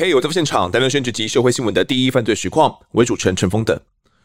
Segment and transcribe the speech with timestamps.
[0.00, 3.78] 嘿我在现场，带来选举及社会新闻的第一犯罪实况，为主持人陈峰等。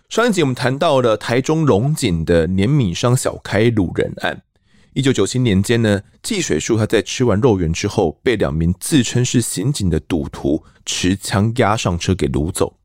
[0.08, 4.44] 上一集我们谈到了台中龙井的碾米商小开掳人案。
[4.94, 12.78] 一九九七年间呢，季水树他在吃完肉圆之后，被两名自称是刑警的赌徒持枪押上车给掳走。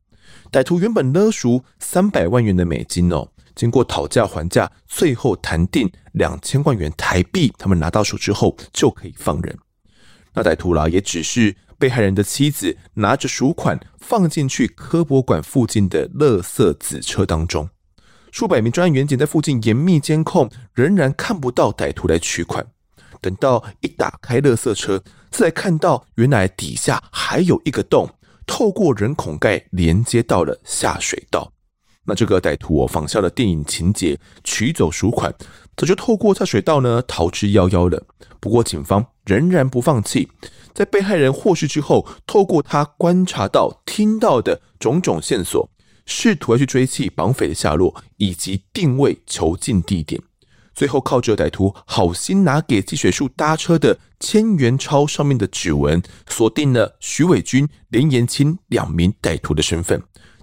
[0.51, 3.29] 歹徒原本勒赎三百万元的美金哦，
[3.59, 9.57] 经过讨价还价，最后谈定两千万元台币，他们拿到手之后就可以放人。
[10.33, 11.53] 那歹徒啦，也只是。
[11.79, 17.69] 被害人的妻子拿着赎款放进去科博馆附近的垃圾子车当中，
[18.33, 22.67] 数百名专案员警在附近严密监控，仍然看不到歹徒来取款。
[23.21, 28.09] 等到一打开垃圾车，才看到原来底下还有一个洞，
[28.45, 31.49] 透过人孔盖连接到了下水道。
[32.09, 35.31] 那这个歹徒哦，仿效了电影情节，取走赎款，
[35.77, 38.03] 早就透过下水道呢逃之夭夭了。
[38.39, 40.27] 不过警方仍然不放弃。
[40.73, 45.69] 在被害人获释之后，透过他观察到、听到的种种线索，
[46.05, 50.19] 试图要去追缉绑匪的下落，以及定位囚禁地点。
[50.73, 60.01] 最后靠着歹徒好心拿给季水树搭车的千元钞上面的指纹，锁定了徐伟军、连延青两名歹徒的身份。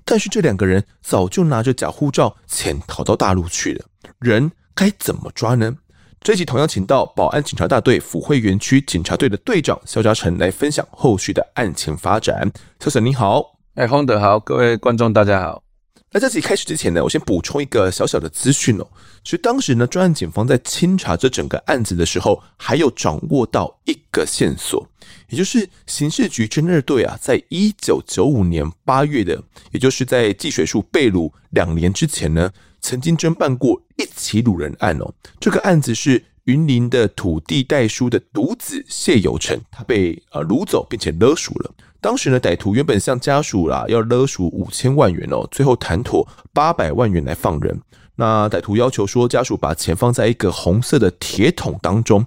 [0.09, 3.85] 但是这两个人早就拿着假护照潜逃到大陆去了，
[4.21, 5.77] 人该怎么抓呢？
[6.21, 12.51] 这集同样请到保安警察大队府会园区警察队的队长肖嘉诚来分享后续的案情发展。
[12.81, 15.66] 肖总你好，哎，丰德好，各位观众大家好。
[16.13, 18.87] 那在这集开始之前呢，我先补充一个小小的资讯哦。
[19.25, 24.89] 其实当时呢，专案警方在清查这整个案子的时候，还有掌握到一个线索，
[25.29, 32.51] 也就是刑事局侦二队啊，在一九九五年八月的，也就是在季水树被掳两年之前呢。
[32.83, 41.75] 曾经侦办过一起掳人案哦，这个案子是云林的土地代书的独子谢有成，他被呃掳走并且勒赎了。
[42.07, 47.77] 当时呢，歹徒原本向家属啦要勒赎五千万元哦，最后谈妥八百万元来放人。
[48.15, 52.25] 那歹徒要求说，家属把钱放在一个红色的铁桶当中，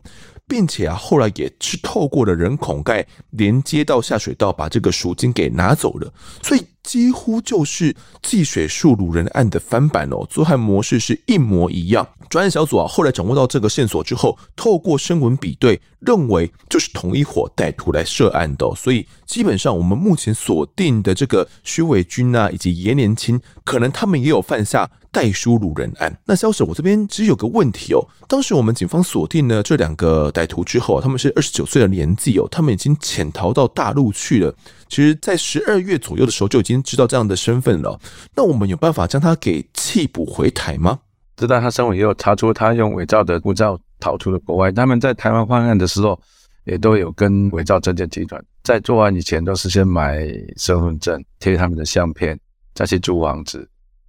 [0.49, 6.11] 并且啊后来也是透过了人孔盖连接到下水道，把这个赎金给拿走了。
[6.43, 6.65] 所以。
[6.89, 12.07] 几乎就是季水树掳人案的翻版哦，作案模式是一模一样。
[12.31, 18.73] 专案小组啊，后来掌握到这个线索之后，透过声纹比对，认为就是同一伙歹徒来涉案的哦。
[18.75, 26.19] 所以基本上，我们目前锁定的这个徐伟军啊，以及严年青，可能他们也有犯下代书掳人案。
[26.25, 34.55] 那肖沈我这边其实有个问题哦，当时我们警方锁定了这两个歹徒之后，他们是二十九岁的年纪哦，他们已经潜逃到大陆去了。
[34.87, 37.99] 其实，在十二月左右的时候就已经知道这样的身份了。
[38.35, 40.99] 那我们有办法将他给缉捕回台吗？
[41.35, 44.71] 知道他身份以后，查出他用伪造的护照逃出了国外。
[44.71, 46.19] 他们在台湾犯案的时候，
[46.65, 52.37] 也都有跟伪造证件集团在作案以前，都是先买身份证，贴他们的相片，
[52.73, 53.67] 再去租房子。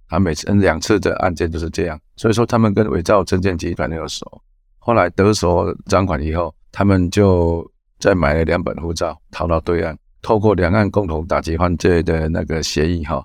[0.09, 4.25] 他每次两次的案件都是这样，所以说他们跟伪造证件集团有熟。
[4.77, 7.65] 后来得手赃款以后，他们就
[7.97, 9.97] 再买了两本护照，逃到对岸。
[10.21, 13.23] 透过两岸共同打击犯罪的那个协议哈，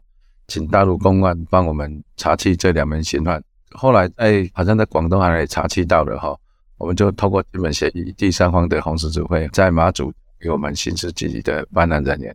[0.48, 3.42] 请大陆公安帮我们查缉这两名嫌犯。
[3.72, 6.34] 后来哎，好像在广东还查缉到了哈，
[6.78, 12.34] 我们就透过金门协议，第三方的红十字会在马祖给我们刑事局的办案人员。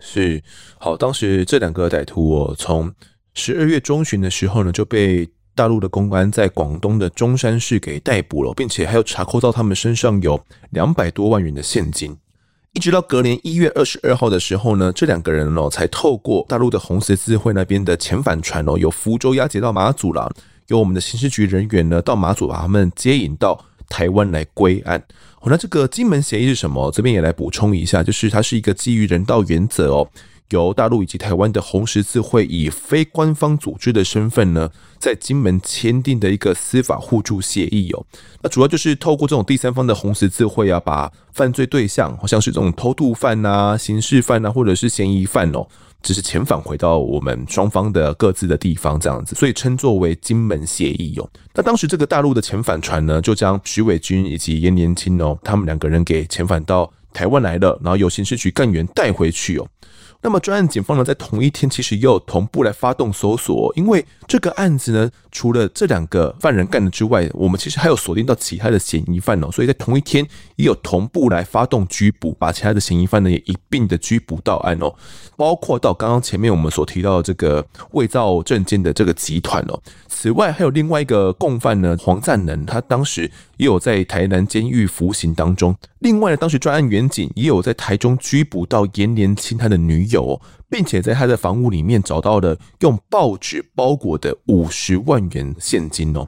[0.00, 0.40] 是
[0.78, 2.94] 好，当时这两个歹徒哦，从
[3.34, 12.16] 十二月中旬的时候呢，就被大陆的公安在广东的中山市给逮捕了，并且还有查扣到他们身上有两百多万元的现金。
[12.78, 20.32] 一直到隔年一月二十二号的时候呢，这两个人哦才透过大陆的红十字会那边的遣返船哦，由福州押解到马祖了。
[20.68, 24.96] 由我们的刑事局人员呢到马祖把他们接引到台湾来归案。
[25.40, 26.88] 哦，那这个金门协议是什么？
[26.92, 30.08] 这边也来补充一下，就是它是一个基于人道原则哦。
[30.50, 38.04] 由大陆以及台湾的红十字会以非官方组织的身份呢，在金门签订的一个司法互助协议哦。
[38.42, 45.66] 那主要就是透过这种第三方的红十字会啊，把犯罪对象，好像是这种偷渡犯呐、刑事犯呐，或者是嫌疑犯哦，
[46.02, 51.28] 只是遣返回到我们双方的各自的地方这样子，所以称作为金门协议哦。
[51.54, 59.66] 那当时这个大陆的遣返船呢，就将徐伟军以及严年轻哦，他们两个人给遣返到台湾来了，然后由刑事局干员带回去哦。
[60.20, 70.26] 那么专案警方呢，在同一天其实也有同步来发动搜索，因为这个案子呢，除了这两个犯人干的之外，我们其实还有锁定到其他的嫌疑犯哦，所以在同一天
[70.56, 74.92] 也有同步来发动拘捕，把其他的嫌疑犯呢也一并的拘捕到案哦，
[75.36, 79.80] 包括到刚刚前面我们所提到的这个伪造证件的这个集团哦。
[80.08, 85.76] 此外，还有另外一个共犯呢，黄赞能，他当时也有在台南监狱服刑当中。
[86.00, 90.17] 另外呢，当时专案员警也有在台中拘捕到颜连青他的女友，
[90.68, 96.26] 并且在他的房屋里面找到了用报纸包裹的五十万元现金哦。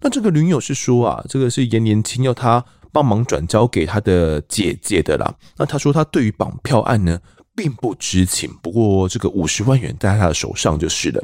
[0.00, 5.34] 那这个女友是说啊，这个是颜年青要他帮忙转交给他的姐姐的啦。
[5.56, 7.18] 那他说他对于绑票案呢，
[7.54, 11.22] 并不知情，不过这个五十万元在他的手上就是了。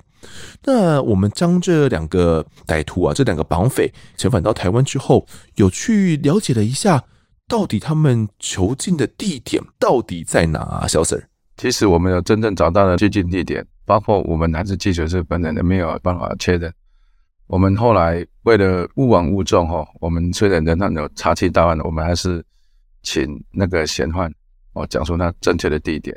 [0.64, 5.26] 那我们将这两个歹徒啊，这两个绑匪遣返到台湾之后，
[5.56, 7.04] 有去了解了一下，
[7.46, 10.86] 到底他们囚禁的地点到底在哪啊？
[10.86, 11.24] 小 Sir，
[11.58, 16.72] 其实我们有真正找到的拘禁地点，包括我们还是记者是本人的没有办法确认。
[17.48, 22.44] 我们后来为了勿枉勿纵哈，我们虽然仍然有查缉到案，我们还是
[23.02, 24.32] 请那个嫌犯。
[24.74, 26.16] 哦，讲出他正确的地点，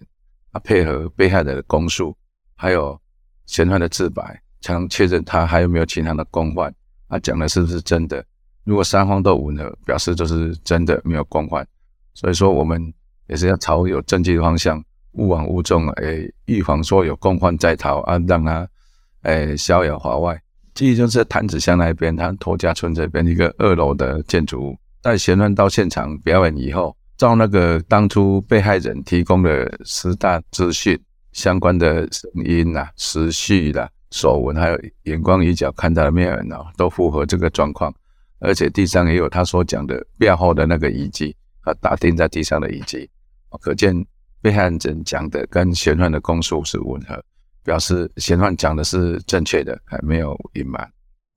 [0.52, 2.16] 啊，配合被害人的供述，
[2.56, 3.00] 还有
[3.48, 6.72] 嫌犯的自白，才能确认他还有没有其他的共犯。
[7.08, 8.24] 啊，讲的是不是真的？
[8.64, 11.68] 如果三方都吻合，表示就是真的没有共犯。
[12.14, 12.94] 所以说，我们
[13.28, 18.68] 也是要朝有证据的方向，勿往勿纵，哎，预防说有共犯在逃啊，让他
[19.22, 20.42] 哎逍遥法外。
[20.74, 26.96] 其实就是谭子乡那边，他头家村这边一个二楼的建筑物，在嫌犯到现场表演以后。
[27.18, 31.00] 照那个当初被害人提供的十大资讯
[31.34, 37.94] 相关的声音呐、时序啦、手纹，还有眼光一角看到的面人哦，都符合这个状况。
[38.40, 43.08] 而且地上也有他所讲的背后的那个遗迹，啊打钉在地上的遗迹，
[43.62, 43.94] 可见
[44.42, 47.24] 被害人讲的跟嫌犯的供述是吻合，
[47.64, 50.90] 表示嫌犯讲的是正确的，还没有隐瞒。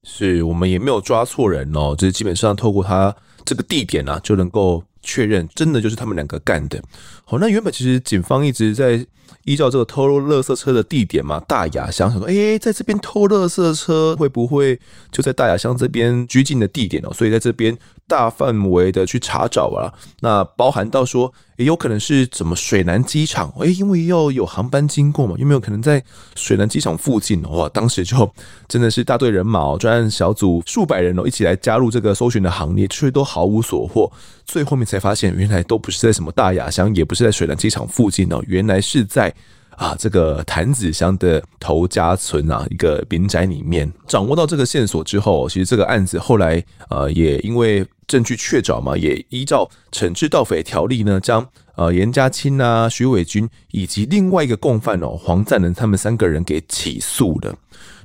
[0.02, 3.14] 是我们也没有抓错人哦，就是基本上透过他
[3.44, 4.82] 这个地点啊，就能够。
[5.06, 6.82] 确认真的就是他们两个干的。
[7.26, 9.06] 好，那原本其实警方一直在
[9.44, 14.80] 依照这个偷垃圾车的地点嘛，大雅乡，想说，哎，在这边偷垃圾车会不会
[15.12, 17.12] 就在大雅乡这边拘禁的地点哦？
[17.12, 21.32] 所以在这边大范围的去查找啊，那包含到说。
[21.56, 23.48] 也有可能是怎么水南机场？
[23.60, 26.02] 诶，因为要有航班经过嘛，有没有可能在
[26.34, 27.40] 水南机场附近？
[27.44, 28.28] 哇，当时就
[28.66, 34.10] 真的是大队人马，专案小组数百人哦，一起来加入这个搜寻的行列，却都毫无所获。
[34.44, 39.32] 最后面才发现，原来都不是在什么大雅乡，也不是在水南机场附近哦，原来是在。
[39.76, 51.46] 啊，这个潭子乡的头家村啊，一个民宅里面，掌握到这个线索之后，其实这个案子后来呃也因为证据确凿嘛，也依照惩治盗匪条例呢，将
[51.76, 57.54] 呃严家清啊、徐伟军以及另外一个共犯哦黄赞能他们三个人给起诉了。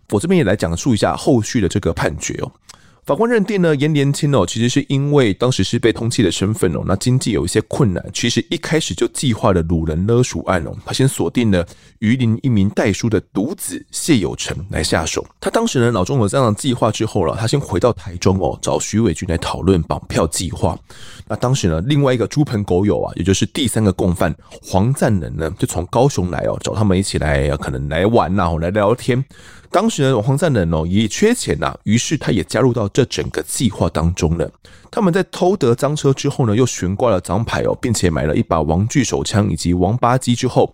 [0.09, 2.51] 我这边也来讲述一下后续的这个判决哦。
[3.05, 10.71] 法官认定呢，颜连清哦，其实是因为当时是被通缉的身份哦，那经济有一些困难，其实一开始就计划了掳人勒赎案哦。
[10.85, 11.65] 他先锁定了
[11.99, 15.25] 鱼林一名代书的独子谢有成来下手。
[15.39, 20.77] 他当时呢脑中有这样的计划之后了，他先回到台中哦，找徐伟军来讨论绑票计划。
[21.27, 29.25] 那当时呢，另外一个猪朋狗友啊，也就是第三个共犯黄赞能呢，就从高雄来哦，找他们一起来，可能来玩呐，来聊聊天。
[29.71, 34.51] 当时呢，黄赞能哦也缺钱呐，于是他也加入到这整个计划当中了。
[34.89, 40.73] 他们在偷得赃车之后呢，又悬挂了赃牌哦，并且买了一把王具手枪以及王八机之后，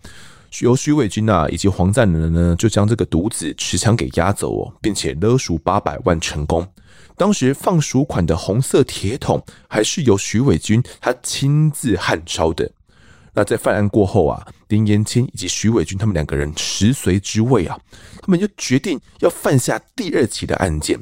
[0.60, 6.66] 由徐伟军呐以及黄赞能呢，就将这个独子持枪给押走哦，并且勒赎八百万成功。
[7.18, 12.70] 当时放赎款的红色铁桶还是由徐伟军他亲自焊烧的。
[13.34, 17.78] 那在犯案过后啊，林颜钦以及徐伟军他们两个人食髓知味啊，
[18.20, 20.98] 他们就决定要犯下第二起的案件。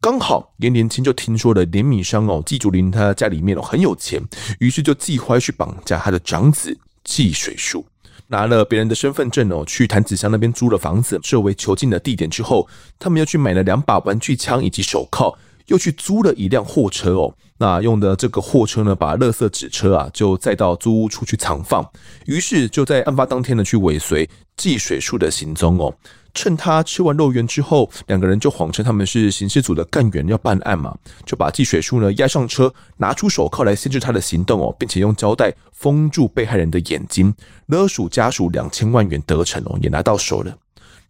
[0.00, 4.22] 刚好林连青就听说了连米商哦，季竹林他家里面哦很有钱，
[4.58, 7.86] 于是就计划去绑架他的长子季水树，
[8.26, 12.68] 拿了别人的身份证哦，去谭子乡那边租了房子，设为囚禁的地点之后，
[12.98, 15.36] 他们又去买了两把玩具枪以及手铐。
[15.68, 21.82] 又去租了一辆货车哦，那用的这个货车呢，把垃圾纸车啊就载到租屋处去藏放。
[22.26, 25.94] 于是就在案发当天呢，去尾随季水树的行踪哦。
[26.34, 30.94] 趁他吃完肉圆之后，两个人就谎称他们是刑事组的干员要办案嘛，
[31.24, 37.34] 就把季水树呢押上车，拿出手铐来限制他的行动哦，并且用胶带封住被害人的眼睛，
[37.68, 40.54] 勒赎家属两千万元得逞哦，也拿到手了。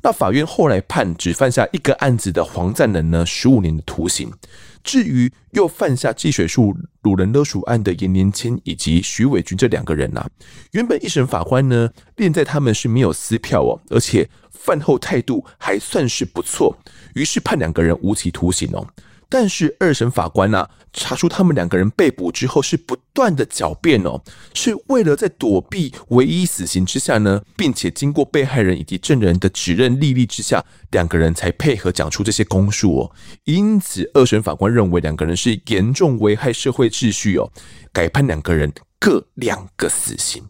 [0.04, 4.30] 那法院后来判只犯下一个案子的黄赞能呢，十五年的徒刑。
[4.82, 10.28] 至于又犯下计水树掳人勒赎案的颜年轻以及徐伟军这两个人呐、啊，
[10.72, 16.76] 原本一审法官呢，念在他们是没有撕票哦，而且犯后态度还算是不错，
[17.14, 18.86] 于是判两个人无期徒刑哦。
[19.36, 24.22] 但是二审法官啊，查出他们两个人被捕之后是不断的狡辩哦，
[24.54, 33.10] 是为了在躲避唯一死刑之下呢，并且经过被害人以及证人的指认历历之下，两个人才配合讲出这些供述哦。
[33.42, 37.50] 因此二审法官认为两个人是严重危害社会秩序哦，
[37.92, 40.44] 改判两个人各两个死刑。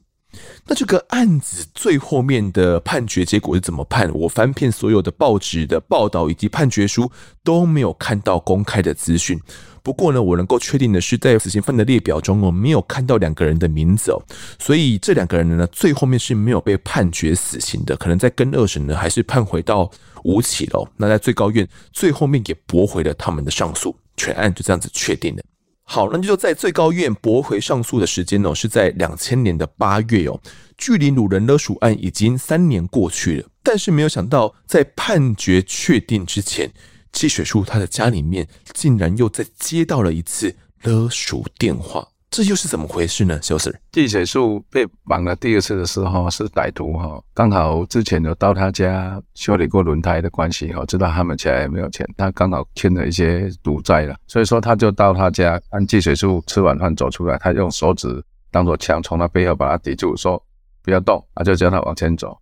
[0.67, 4.11] 那这个案子最后面的判决结果是怎么判？
[4.15, 7.11] 我翻遍所有的报纸的报道以及判决书
[7.43, 9.39] 都没有看到公开的资讯。
[9.83, 14.23] 不过呢，我能够确定的是，在死刑犯的列表中，我没有看到两个人的名字哦。
[14.59, 17.95] 所以这两个人呢，最后面是没有被判决死刑的。
[17.99, 19.91] 可能在更二审呢，还是判回到
[20.23, 20.91] 无期了。
[20.97, 25.43] 那在最高院最后面也驳回了他们的上诉，全案就这样子确定了。
[25.87, 30.41] 好，那就在最高院驳回上诉的时间哦，是在两千年的八月哦，
[30.79, 36.73] 距离鲁人勒赎案已经三年过去了，但是没有想到，在判决确定之前，
[37.13, 42.09] 汽水树他的家里面竟然又再接到了一次勒赎电话。
[42.35, 43.39] 这又是怎么回事呢？
[43.41, 60.45] 小 Sir，季水树被绑了第二次的时候，是歹徒哈，刚好之前有到他家修理过轮胎的关系哈，知道他们家也没有钱，他刚好欠了一些赌债了，所以说他就到他家，按季水树吃完饭走出来，他用手指当做枪，从他背后把他抵住，说
[60.83, 62.37] 不要动，他就叫他往前走。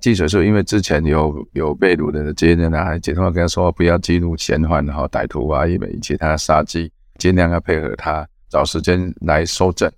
[0.00, 8.26] 季水树因为之前有有被掳的经验呢，还接电话跟他说不要激怒嫌犯哈，歹徒啊，因为以及他的杀机，尽量要配合他。
[8.48, 9.90] 找时间来收证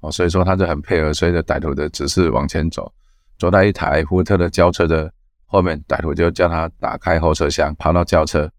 [0.00, 2.92] 哦，所以说他就很配合，随着歹徒的指示往前走，
[3.38, 5.10] 走到一台福特的轿车的
[5.46, 8.50] 后面，歹徒就叫他打开后车厢，爬到轿车，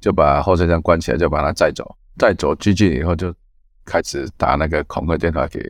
[0.00, 1.96] 就把后车厢关起来，就把他载走。
[2.16, 3.34] 载走拘禁以后，就
[3.84, 5.60] 开始打那个恐吓电话给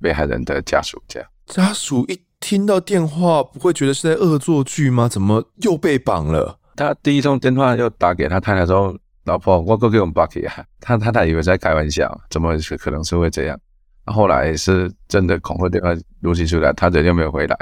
[0.00, 1.02] 被害人的家属。
[1.06, 5.08] 这样家属一听到电话，不会觉得是在恶作剧吗？
[5.08, 6.58] 怎么又被绑了？
[6.74, 8.96] 他第一通电话又打给他太太说。
[9.24, 13.58] 老婆，我哥给我们 bucky 啊， 他他他以为在开玩笑，怎么是可能是会这样？
[14.06, 17.56] 后来是真的恐吓电话录取出来，他人又没有回来，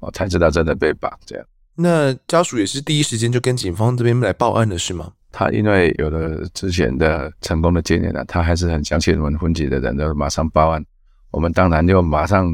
[0.00, 1.46] 我才知道真的被绑这样。
[1.76, 5.12] 那家属也是第一时间就跟警方这边来报案的是吗？
[5.30, 10.84] 他因为有了之前的成功的经验了，他还是很相信我们分局的人，就马上报案。
[11.30, 12.50] 我们当然就马上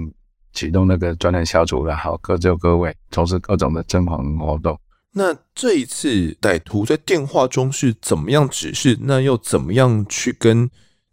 [0.53, 4.79] 启动那个专案小组了，好，各就各位，从事各种的侦防活动。
[5.17, 8.99] 那这一次歹徒在电话中是怎么样指示？
[9.01, 10.69] 那又怎么样去跟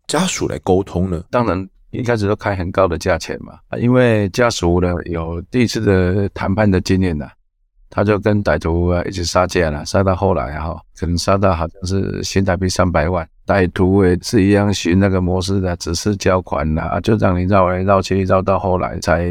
[0.08, 1.24] 家属来沟通呢？
[1.30, 7.30] 当然一开始都开很高的价钱嘛，啊因为家属呢有第一次的谈判的经验呐，
[7.92, 19.24] 他就跟歹徒啊一起杀价了，杀到后来哈，可能杀到好像是新台币三百万，歹徒也是一样循那个模式的，只是交款呐，就让你绕来绕去，绕到后来才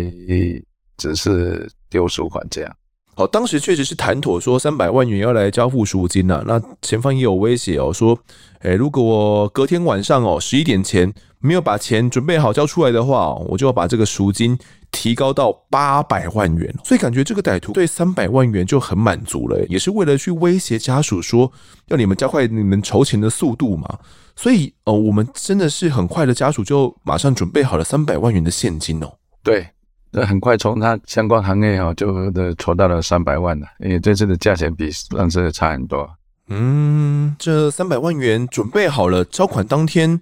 [0.96, 2.76] 只是丢赎款这样。
[3.14, 6.44] 好，当时确实是谈妥说三百万元要来交付赎金呐、啊。
[6.46, 8.18] 那前方也有威胁哦，说，
[8.60, 14.58] 诶，如果隔天晚上哦十一点前没有把钱准备好交出来的话，我就要把这个赎金
[14.90, 16.74] 提高到八百万元。
[16.82, 21.52] 所以感觉这个歹徒对三百万元就很满足了，也是为了去威胁家属，说
[21.88, 23.98] 要你们加快你们筹钱的速度嘛。
[24.34, 29.12] 所以哦，我们真的是很快的，家属就马上准备好了三百万元的现金哦。
[29.42, 29.66] 对。
[30.12, 36.10] 那很快从他相关行业哈就的筹到了三百万了，因为这次的价钱比上次差很多。
[36.48, 40.20] 嗯，这三百万元准备好了，交款当天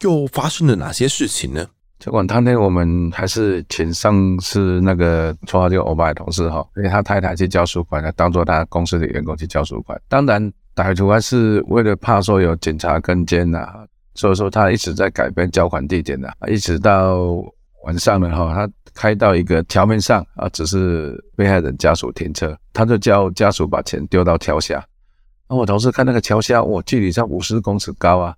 [0.00, 1.66] 又发生了哪些事情呢？
[1.98, 10.00] 交款当天我们还是请上次那个绰号叫欧巴的同事哈，因为他太太去交赎款，当做他公司的员工去交赎款。
[10.08, 13.68] 当然歹徒还是为了怕说有警察跟监呐，
[14.14, 17.18] 所以说他一直在改变交款地点的，一直到
[17.84, 18.72] 晚上了哈，他。
[18.96, 24.82] 开到一个桥面上啊，只是被害人家属停车，他就叫家属把钱丢到桥下。
[25.48, 28.34] 那我同事看那个桥下，我距离上五十公尺高啊，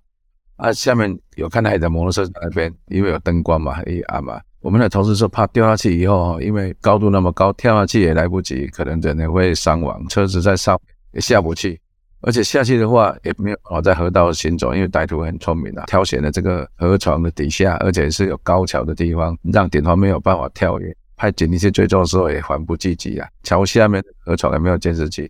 [0.57, 4.39] 啊，下面有看到一台摩托车在那边，因为有灯光嘛，一暗嘛。
[4.59, 10.77] 我们的同事说怕掉下去以后，因为高度那么高，跳下去也来不及，可能人也会伤亡，车子在上
[11.13, 11.79] 也下不去。
[12.21, 20.95] 而且下去的话也没有哦，在河道行走，因为歹徒很聪明啊，挑选了这个河床的底下，而且是有高桥的地方，让警方没有办法跳跃。
[21.15, 23.27] 派警力去追踪的时候也缓不济急啊。
[23.43, 25.29] 桥下面河床也没有监视器。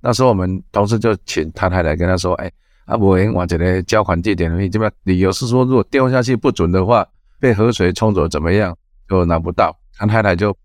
[0.00, 2.50] 那时候我们同事就请他太太跟他说：“哎，
[2.86, 7.06] 阿伯，往这个交款地点，你这边理由是说，如果掉下去不准的话，
[7.40, 8.76] 被河水冲走怎么样，
[9.08, 10.56] 就拿不到。”他太太就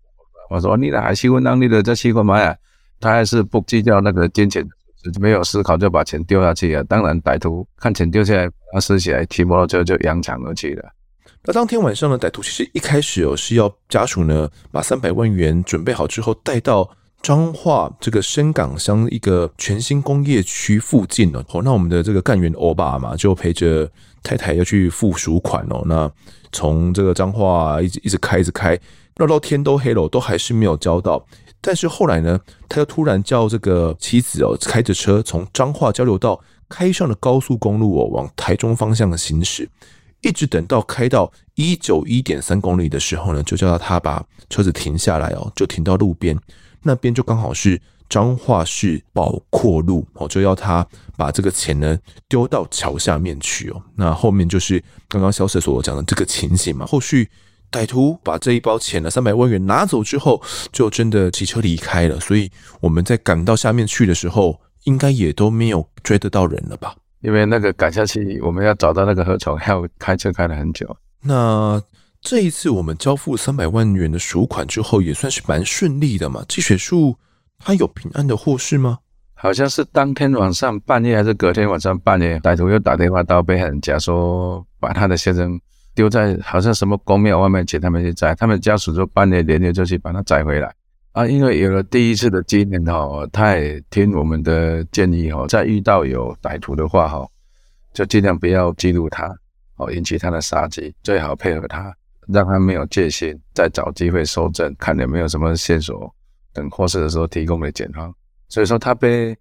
[0.50, 2.56] 我说：“你来还喜欢让你的这习惯吗呀？”
[3.00, 4.66] 他还是不计较那个金钱，
[5.20, 6.84] 没有思考就把钱丢下去了。
[6.84, 10.84] 当然，歹徒看钱丢下来，他拾起来骑摩托车就扬长而去了。
[11.44, 16.88] 那当天晚上呢，歹徒其实一开始哦是要家属呢把三百万元准备好之后带到
[17.20, 21.44] 彰化这个深港乡一个全新工业区附近哦。
[21.62, 23.90] 那我们的这个干员欧巴嘛，就陪着
[24.22, 25.82] 太太要去付赎款哦。
[25.84, 26.10] 那
[26.52, 28.78] 从这个彰化一直一直开一直开，
[29.16, 31.24] 绕到天都黑了，都还是没有交到。
[31.66, 39.66] 但是后来呢，他又突然叫这个妻子哦开着车从彰化交流道开上了高速公路哦，往台中方向的行驶。
[40.20, 46.38] 一直等到开到一九一点三公里的时候呢，就叫他把车子停下来哦，就停到路边，
[46.82, 53.82] 那边就刚好是彰化市宝阔路哦，就要他把这个钱呢丢到桥下面去哦。
[53.96, 56.84] 那后面就是刚刚萧 Sir 所讲的这个情形嘛。
[56.84, 57.30] 后续
[57.74, 60.40] 歹徒把这一包钱的三百万元拿走之后，
[60.70, 62.20] 就真的骑车离开了。
[62.20, 62.48] 所以
[62.80, 66.94] 我们在赶到下面去的时候，应该也都没有追得到人了吧？
[67.20, 70.96] 因为那个赶下去，我们要找到那个河床，还要开车开了很久。
[71.20, 71.82] 那
[72.20, 76.44] 这一次我们交付三百万元的赎款之后，也算是蛮顺利的嘛。
[76.48, 77.16] 季水树
[77.58, 78.98] 他有平安的获释吗？
[79.34, 85.60] 好像是当天晚上半夜还是隔天晚上半夜，歹徒又打电话到被害人家说，把他的先生
[85.94, 88.34] 丢在好像什么宫庙外面，请他们去摘。
[88.34, 90.74] 他们家属就半夜连夜就去把它摘回来。
[91.12, 97.24] 啊，因为有了第一次的经验哈，他也听我们的建议哈，在遇到有歹徒的话哈，
[97.92, 99.32] 就尽量不要激怒他，
[99.76, 101.94] 哦，引起他的杀机，最好配合他，
[102.26, 106.12] 让他没有戒心，再找机会搜证，看有没有什么线索
[106.52, 108.12] 等获释的时候提供给检方。
[108.48, 109.36] 所以说他被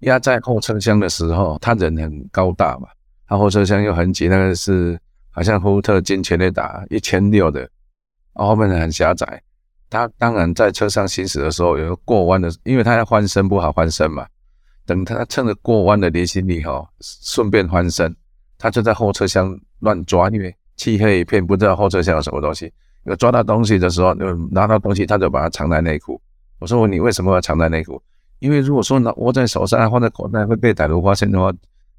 [0.00, 2.88] 压在后车厢的时候，他人很高大嘛，
[3.26, 5.00] 他后车厢又很挤，那个是
[5.34, 7.68] 好像福特金全垒打一千六的，
[8.34, 9.42] 后面很狭窄。
[9.90, 14.26] 他当然在车上行驶的时候，有个过弯的，因为他要翻身不好翻身嘛。
[14.86, 18.14] 等他趁着过弯的离心力哈，顺便翻身，
[18.58, 22.72] 他就在后车厢乱抓，因为漆黑一片，不知道后车厢有什么东西。
[23.04, 26.20] 有抓到东西的时候，就拿到东西，他就把它藏在内裤。
[26.58, 28.00] 我说你为什么要藏在内裤？
[28.38, 31.52] 因为如果说拿握在手上，放在口袋会被歹徒发现的话，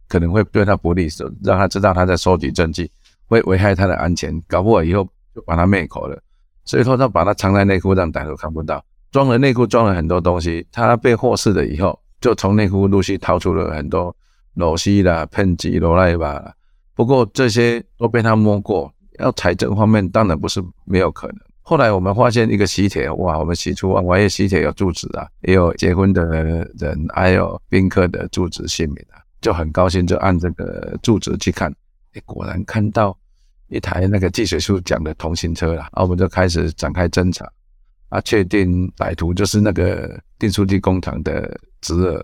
[0.07, 1.07] 可能会对他不利，
[1.43, 2.89] 让他知道他在收集证据，
[3.27, 6.21] 会危害他的安全，搞不好以后就把他灭口了。
[6.63, 8.83] 所以说，他把他藏在内裤，让歹徒看不到。
[9.11, 10.65] 装了内裤，装了很多东西。
[10.71, 14.15] 他被获释了以后，就从内裤陆续掏出了很多
[14.55, 16.53] 螺丝啦、喷剂、罗赖吧。
[16.95, 21.37] 不过这些都被他摸过，要财政方面当然不是没有可能。
[21.61, 31.73] 后来我们发现一个喜帖，哇，我们喜出望外，喜帖有住址啊，也有结婚的人，还有宾客的住址姓名啊，就很高兴，就按这个住址去看，
[32.25, 33.17] 果然看到。
[33.67, 37.51] 一台那个计水树讲的同行车了，啊我们就开始展开侦查，
[38.09, 42.23] 啊，确定歹徒就是那个订书机工厂的侄儿，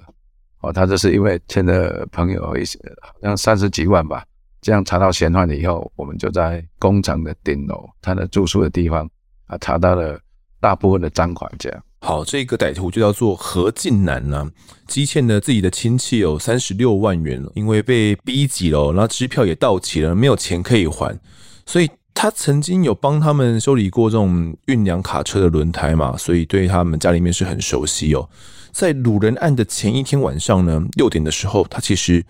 [0.59, 4.23] 哦，他就是因为欠了朋友一些，好像三十几万吧，
[4.61, 9.09] 这样查到嫌犯了以后，我们就在工厂的顶楼，他的住宿的地方，
[9.47, 10.21] 啊，查到了
[10.59, 11.83] 大部分的赃款，这样。
[12.03, 14.51] 好，这个歹徒就叫做何进南呢、啊，
[14.87, 21.19] 积欠了自己的亲戚有三十六万元，因为被逼急了，然后支票也到期了，没有钱可以还，
[21.63, 28.27] 所以他曾经有帮他们修理过这种运粮卡车的轮胎嘛，所以对他们家里面是很熟悉哦。
[28.71, 32.25] 在掳人案的前一天晚上呢，六点的时候，他其实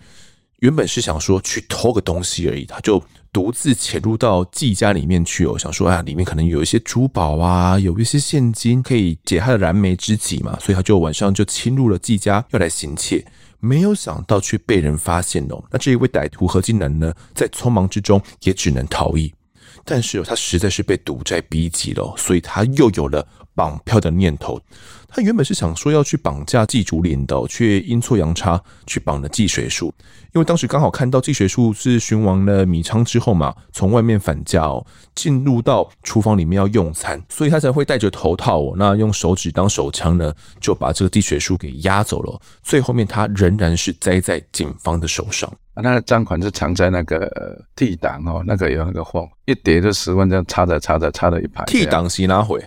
[0.62, 3.00] 原本是想说去偷个东西而已，他就。
[3.34, 13.24] 独自潜入到季家里面去哦，想说啊，里面可能有一些珠宝啊，有一些现金可以解他的燃眉之急嘛，所以他就晚上就侵入了季家要来行窃，
[13.58, 15.64] 没有想到却被人发现哦。
[15.70, 19.32] 那这一位歹徒何金南呢，在匆忙之中也只能逃逸，
[19.82, 24.60] 但是他实在是被赌债逼急了，所以他又有了绑票的念头。
[25.14, 29.92] 他原本是想说要去绑架季竹林的，却阴错阳差去绑了季水树。
[30.32, 34.82] 因为当时刚好看到季水树是寻完了米仓之后嘛，从外面返家哦，
[35.14, 42.40] 进入到厨房里面要用餐，所以他才会戴着头套哦，那用手指当手枪呢，就把这个季水树给压走了。
[42.62, 45.46] 最后面他仍然是栽在警方的手上。
[45.74, 47.30] 啊，那个赃款是藏在那个
[47.76, 51.64] T 档哦，那个有那个缝，一叠就十万这样插着插着插了一排。
[51.66, 52.62] T 档是哪回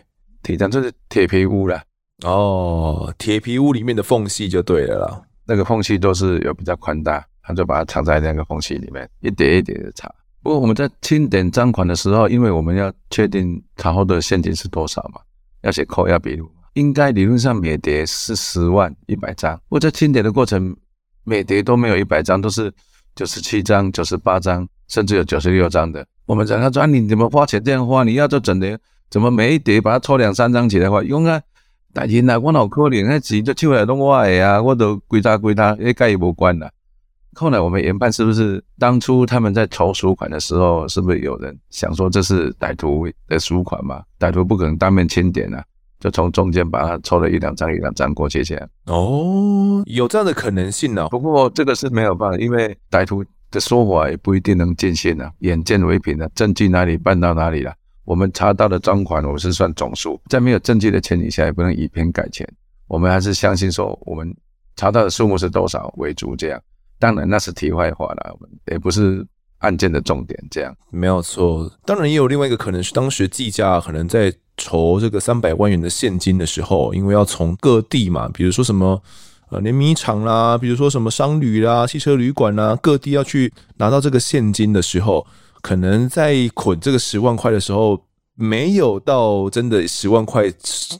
[0.46, 1.82] ？T 档就是铁皮屋了。
[2.24, 10.08] 哦，铁皮屋里面的缝隙就对了啦，那个缝隙都是有比较宽大，他就把它藏在那个缝隙里面，一叠一叠的查。
[10.44, 15.20] 不过我们在清点赃款的时候，因为我们要确定查获的现金是多少嘛，
[15.64, 19.58] 要写扣押笔录，应该理论上每叠是十万一百张。
[19.68, 20.78] 不过在清点的过程，
[21.24, 22.72] 每叠都没有一百张，都是
[23.16, 26.06] 九十七张、九十八张，甚至有九十六张的。
[26.28, 28.04] 我们讲他说，你怎么花钱这样花？
[28.04, 28.78] 你要做整叠，
[29.16, 31.02] 怎么每一叠把它抽两三张起来话？
[31.02, 31.42] 用啊。
[31.94, 36.70] 但是呢，我脑壳里那钱就出来拢我的啊，我都归他归他，诶，跟伊无关啦。
[37.34, 44.04] 后来我们研判是不是当初他们在筹赎款的时候，是不是有人想说这是歹徒的赎款嘛？
[44.20, 45.64] 歹徒不可能当面清点啊，
[46.02, 48.70] 就从中间把它抽了一两张一两张过去先。
[48.88, 51.08] 哦，有这样的可能性呢、啊？
[51.08, 57.74] 不过这个是没有办法，因为歹徒的说法也不一定能尽信啊，眼见为凭啊，证据哪里办到哪里了。
[58.06, 62.48] 我们查到的赃款，我是算总数，在没有证据的前提下，也不能以偏概全。
[62.88, 64.32] 我们还是相信说，我们
[64.76, 66.36] 查到的数目是多少为主。
[66.36, 66.62] 这样，
[67.00, 68.38] 当然那是题外话了，
[68.72, 69.26] 也不是
[69.58, 70.40] 案件的重点。
[70.52, 71.68] 这样没有错。
[71.84, 79.02] 当然也有另外一个可能是，当时计价可能在筹这个三百万元的现金的时候，因为要从各地嘛，比如说什么
[79.50, 85.26] 呃联名厂啦，比如说什么商旅啦、汽车旅馆啦，各地要去拿到这个现金的时候。
[85.66, 88.00] 可能在捆这个十万块的时候，
[88.36, 90.44] 没有到真的十万块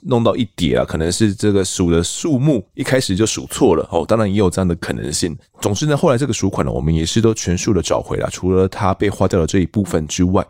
[0.02, 4.04] 弄到一叠啊，可能是这个数的数目一开始就数错了哦。
[4.04, 5.38] 当然也有这样的可能性。
[5.60, 10.44] 总之呢，后来这个赎款呢，我们也是都全数的找回了，除了它被花掉了这一部分之外，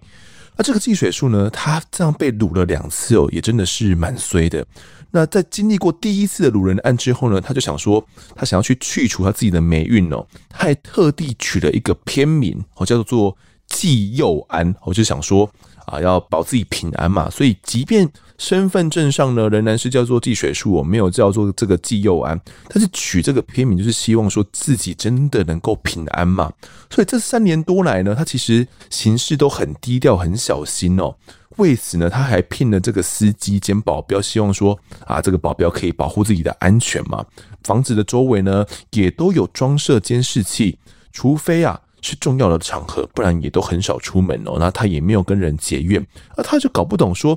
[0.57, 4.67] 那这个计水术呢，它这样被掳了两次哦，也真的是蛮衰的。
[5.11, 8.03] 那在经历过第一次的掳人案之后呢，他就想说，
[8.35, 13.37] 他想要去去除他自己的霉运哦，他还特地取了一个偏名哦，叫做。
[13.69, 15.49] 计佑安，我就想说
[15.87, 26.53] 啊，要保自己平安嘛，所以即便身份证上呢仍然是叫做计水树，我没有叫做这个计佑安，但是取这个片名就是希望说自己真的能够平安嘛。
[26.91, 31.15] 所以这三年多来呢，他其实行事都很低调、很小心哦。
[31.57, 37.25] 为此呢，他还聘了这个司机兼保镖，希望说啊，这个保镖可以保护自己的安全嘛。
[37.63, 40.79] 房子的周围呢也都有装设监视器，
[41.13, 41.81] 除非啊。
[42.07, 44.57] 是重要的场合，不然也都很少出门哦。
[44.61, 47.37] 那他也没有跟人结怨，那他就搞不懂说，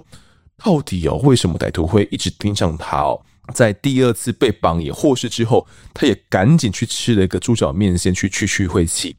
[0.63, 3.19] 到底哦，为什么歹徒会一直盯上他哦？
[3.51, 9.15] 在第二次被绑也获释之后，他也赶紧去吃了一个猪脚面线去去去晦气。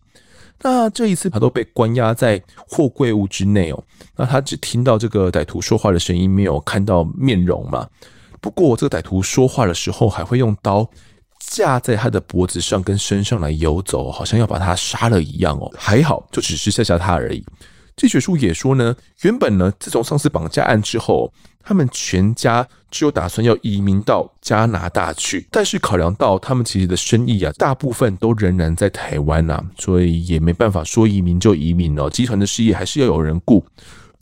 [0.63, 3.85] 那这一次他都被关押在货柜屋之内哦。
[4.15, 7.89] 那他只听到这个歹徒说话的声音，没有看到面容嘛。
[8.41, 10.89] 不过这个歹徒说话的时候还会用刀。
[11.41, 15.69] 架在他的脖子上跟身上来游走，好像要把他杀了一样哦。
[15.77, 17.45] 还好，就只是吓吓他而已。
[17.97, 21.31] 计水术也说呢，原本呢，自从上次绑架案之后，
[21.63, 32.09] 他们全家只有打算要移民到加拿大去，但是考量到他们其实的生意啊，大部分都仍然在台湾啊，所以也没办法说移民就移民哦。
[32.09, 33.63] 集团的事业还是要有人顾。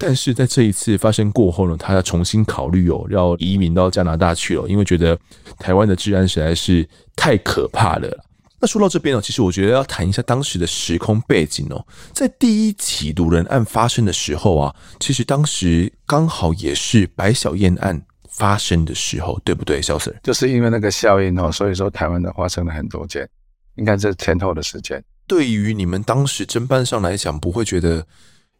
[0.00, 5.18] 但是在这一次发生过后呢，他要重新考虑哦，要移民到加拿大去了，因为觉得
[5.58, 8.24] 台湾的治安实在是太可怕了。
[8.60, 11.84] 那说到这边呢，其实我觉得要谈一下当时的时空背景哦。
[12.12, 20.14] 在第一起毒人案发生的时候啊，其实当时刚好也是白小燕案发生的时候，对不对，小 Sir？
[20.22, 23.28] 就是因为那个效应哦，所以说台湾的发生了很多件，
[23.74, 25.02] 应该是前后的时间。
[25.26, 28.06] 对于你们当时侦办上来讲，不会觉得？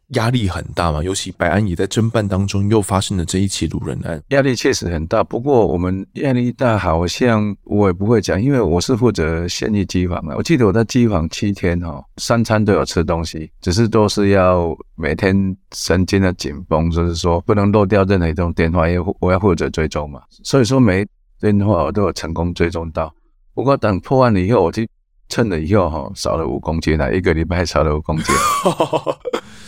[0.09, 5.23] 压力很大嘛，尤其白安也在侦办当中，又发生了这一起掳人案，压力确实很大。
[5.23, 10.35] 不过我们压力大，好像我也不会讲，因为我是负责现役机房的。
[10.35, 20.21] 我记得我在机房七天哈，三餐都有吃东西，只是都是要每天神经的紧绷，就是说不能漏掉任何一通电话，因为我要负责追踪嘛。
[20.43, 21.05] 所以说每
[21.39, 23.13] 电话我都有成功追踪到。
[23.53, 24.83] 不过等破案了以后，我就
[25.29, 28.25] 称了以后哈，少了五公斤了，一个礼拜少了五公斤。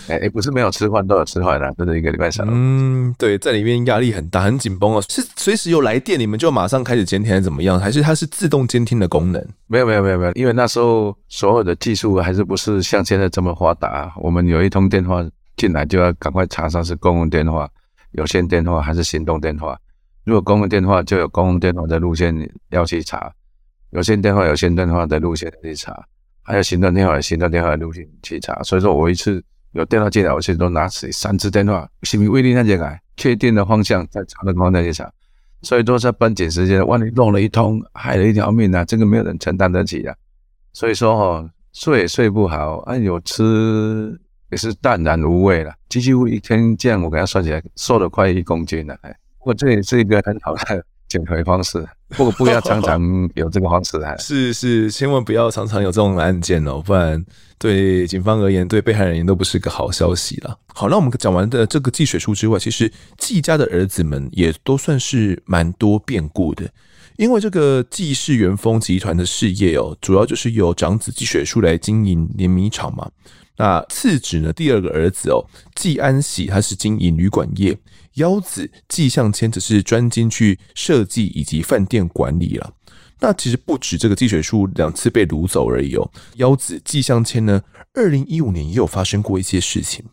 [0.10, 2.52] 哎、欸，不是没有吃饭都有吃饭了，真的一个礼拜少了。
[2.54, 5.02] 嗯，对，在里面压力很大，很紧绷哦。
[5.08, 7.80] 是随时有来电，你们就马上开始监听，还是怎么样？
[7.80, 9.42] 还是它是自动监听的功能？
[9.68, 14.12] 没有，没有，没有，没有，因为那时候所有的技术还是不是像现在这么发达。
[14.18, 15.24] 我们有一通电话
[15.56, 17.70] 进来，就要赶快查上是公用电话、
[18.12, 19.78] 有线电话还是行动电话。
[20.26, 22.36] 如果公用电话，就有公用电话的路线
[22.72, 23.18] 要去查；
[23.92, 26.06] 有线电话有线电话的路线去查，
[26.42, 28.62] 还有行动电话有行动电话的路线去查。
[28.64, 29.44] 所以说我一次。
[29.74, 35.10] 有电话进来，我现在都拿起三次电话，是不是威力那进来，确定的方向再查的方向去查，
[35.62, 40.14] 所以说在绷紧时间，万一弄了一通，害了一条命啊，这个没有人承担得起啊。
[40.74, 50.86] 所以说哈，睡也睡不好，啊有吃也是淡然无味了，几乎一天这样，我给他算起来，瘦了快一公斤了，哎，不过这也是一个很好的。
[51.12, 53.02] 减肥方式，不过不要常常
[53.36, 54.16] 有这个方式啊！
[54.24, 57.22] 是是，千万不要常常有这种案件哦，不然
[57.60, 60.58] 对警方而言，对被害人也都不是个好消息了。
[60.74, 66.64] 好，那我们讲完的这个计水书之外，其实季家的儿子们也都算是蛮多变故的。
[67.18, 73.12] 因为这个季氏元丰集团的事业哦，主要就是由长子季雪书来经营碾米厂嘛。
[73.58, 75.46] 那次子呢，第二个儿子哦，
[75.76, 77.78] 季安喜他是经营旅馆业，
[78.16, 82.74] 腰子纪向谦只是专精去设计以及饭店管理了。
[83.20, 87.62] 那其实不止这个纪雪树两次被掳走而已哦，腰子纪向谦呢，
[87.94, 90.04] 二零一五年也有发生过一些事情。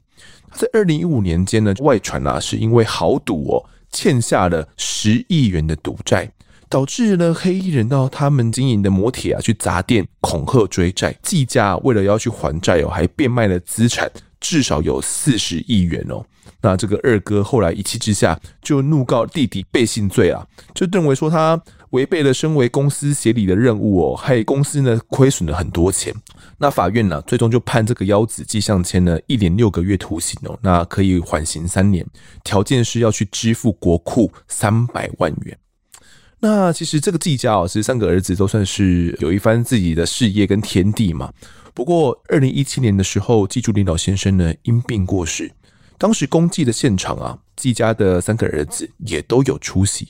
[0.51, 6.31] 他在二零一五年间呢，外传啊，是因为豪赌哦，欠下了十亿元的赌债，
[6.69, 11.17] 导致呢黑衣人到他们经营的摩铁啊去砸店恐吓追债。
[11.23, 16.23] 纪家为了要去还债哦，还变卖了资产，至少有四十亿元哦。
[16.61, 26.15] 那这个二哥后来一气之下就怒告弟弟背信罪啊，就认为说他违背了身为公司协理的任务哦，害公司呢亏损了很多钱。
[26.59, 32.05] 那法院呢，最终就判这个幺子纪向谦呢一年六个月徒刑哦，那可以缓刑三年，
[32.45, 35.57] 条件是要去支付国库三百万元。
[36.41, 41.33] 那其实这个纪家哦，其实三个儿子都算是有一番自己的事业跟天地嘛。
[41.75, 45.51] 不过二零一七年的时候，纪竹林老先生呢因病过世，
[45.99, 50.09] 当时公祭的现场啊，季家的三个儿子也都有出席。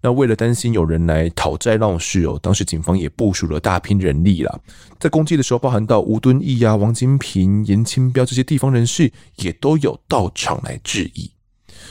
[0.00, 4.58] 那为了担心有人来讨债闹事哦，当时警方也部署了大批人力啦。
[5.00, 11.30] 在公祭的时候，包含到吴敦义啊、王金平、严清标这些地方人士，也都有到场来致意。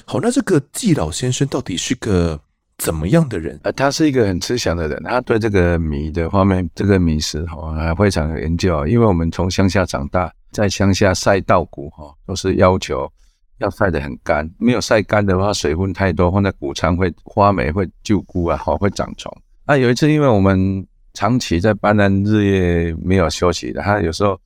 [0.05, 2.39] 好，那这个季老先生到底是个
[2.77, 3.59] 怎么样的人？
[3.63, 8.87] 呃，他是一个很慈祥的人，他对这个米的方面，这个米食哈，还非常有研究啊。
[8.87, 13.11] 因为我们从乡下长大，在乡下晒稻谷哈，都是要求。
[13.59, 19.31] 要晒得很干，没有晒干的话，水分太多，放在谷仓会发霉、会旧菇啊，好会长虫。
[19.65, 24.39] 啊，有一次，因为我们长期在办案，日夜没有休息的，他有时候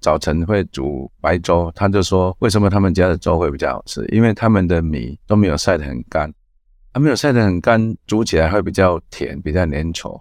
[0.00, 4.04] 早晨会煮白粥，他就说，为什么他们家的粥会比较好吃？
[4.12, 6.32] 因为他们的米都没有晒得很干，
[6.92, 10.20] 啊，没有晒得很干，煮起来会比较甜，比较粘稠。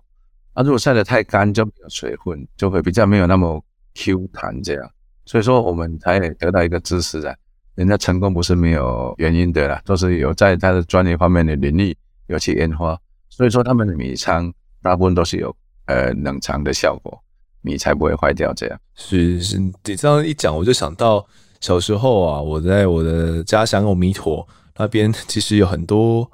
[0.53, 3.63] 啊，如果晒得太干，就没有水分，就会比较没有那么
[3.95, 4.89] Q 弹这样。
[5.25, 7.35] 所以说，我们才得到一个知识啊。
[7.75, 11.95] 人家成功不是没有原因的啦，都是有在他的专业方面的领域
[12.27, 15.55] 尤其研发，所以说他们的米仓大部分都是有
[15.85, 17.17] 呃冷藏的效果，
[17.61, 18.79] 米才不会坏掉这样。
[18.95, 21.25] 是是，你这样一讲，我就想到
[21.59, 26.29] 小时候啊，我在我的家乡欧弥陀那边，其实有很多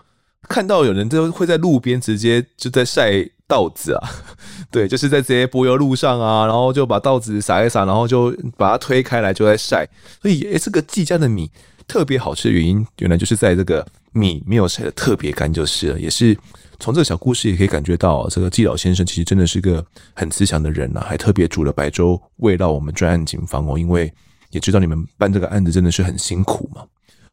[0.48, 3.30] 看到有人就会在路边直接就在晒。
[3.50, 4.04] 稻子啊，
[4.70, 9.88] 对，就是在这些柏油路上啊，然后就把稻子撒一撒，然后就把它推开来，就在晒。
[10.22, 11.50] 所以，诶，这个季家的米
[11.88, 15.98] 特别好吃的原因，原来就是在这个米没有晒得特别干就是了。
[15.98, 16.38] 也是
[16.78, 19.82] 从这个小故事也可以感觉到，这个季老先生其实真的是个
[20.14, 24.14] 很慈祥的人呐、啊，还特别煮了白粥喂到我们专案警方哦，因为
[24.50, 26.84] 也知道你们办这个案子真的是很辛苦嘛。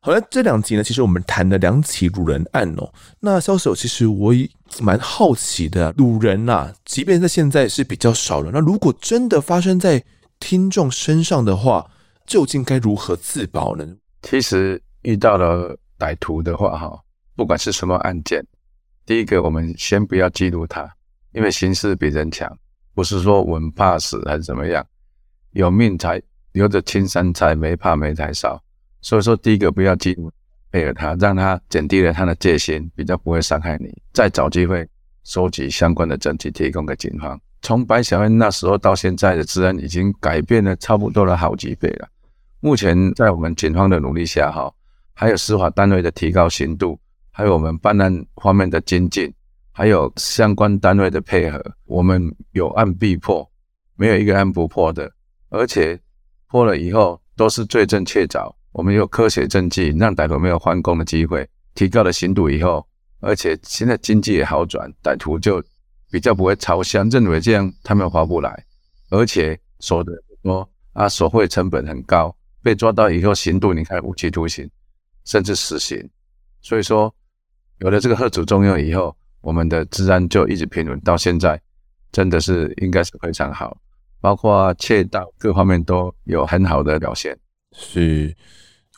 [0.05, 2.93] 好了，这两集呢，其实我们谈了两起掳人案哦。
[3.21, 4.47] 那枭首，其实我也
[4.83, 10.05] 蛮好奇的，掳人呐、啊，即便在现在是比较少了，那如果真的发生在
[10.39, 11.91] 听众身上的话，
[12.27, 13.97] 究竟该如何自保呢？
[14.21, 17.01] 其实遇到了歹徒的话，哈，
[17.35, 18.45] 不管是什么案件，
[19.07, 20.87] 第一个我们先不要记录他，
[21.33, 22.55] 因为形势比人强，
[22.95, 24.87] 不是说我们怕死还是怎么样，
[25.53, 26.21] 有命才
[26.53, 28.63] 留着青山在，没怕没柴烧。
[29.05, 30.33] 所以说，第一个不要记录，
[30.73, 33.95] 配合他，让他减低了他的戒心，比较不会伤害你。
[34.15, 34.89] 再找机会
[35.25, 37.39] 收集相关的证据，提供给警方。
[37.61, 42.09] 从白小燕那时候到现在的治安已经改变了差不多了好几倍了。
[42.61, 44.73] 目前在我们警方的努力下，哈，
[45.13, 46.99] 还有司法单位的提高刑度，
[47.31, 49.31] 还有我们办案方面的精进，
[49.71, 53.47] 还有相关单位的配合，我们有案必破，
[53.97, 55.13] 没有一个案不破的。
[55.51, 56.01] 而且
[56.49, 58.51] 破了以后都是罪证确凿。
[58.75, 62.85] 我们有科学证据，让歹徒没有翻供的机会，提高了刑度以后，
[63.21, 65.63] 而且现在经济也好转，歹徒就
[66.11, 68.65] 比较不会朝向，认为这样他们划不来，
[69.11, 74.69] 而且说的说啊，索贿成本很高，被抓到以后刑度你看无期徒刑，
[75.25, 76.11] 甚至死刑，
[76.61, 77.15] 所以说
[77.79, 81.63] 有了这个吓阻作用以后，我们的治安就一直平稳到现在，
[82.11, 83.79] 真的是应该是非常好，
[84.21, 87.39] 包括窃盗各方面都有很好的表现，
[87.71, 88.37] 是。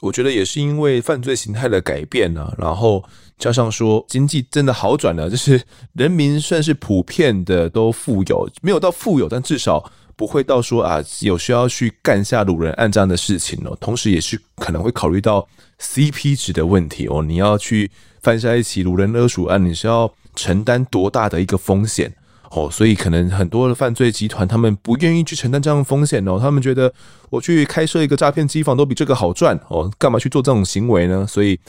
[0.02, 3.02] 我觉得也是因为犯罪形态的改变呢、啊，然后
[3.38, 5.60] 加上说经济真的好转了，就是
[5.94, 13.76] 人民算是普遍的都富有，没有到富有，但至少不会到说啊有需要去干下掳人案这样的事情哦。
[13.80, 15.46] 同时，也是可能会考虑到
[15.80, 17.90] CP 值的问题哦，你要去
[18.22, 22.14] 犯下一起掳人勒赎案，你是要承担多大的一个风险？
[22.56, 26.90] 哦，所以可能很多的犯罪集团他们不愿意去承担这样的风险哦，他们觉得
[27.28, 31.26] 我去开设一个诈骗机房都比这个好赚哦，干嘛去做这种行为呢？
[31.26, 31.60] 所以